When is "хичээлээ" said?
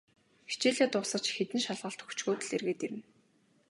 0.51-0.87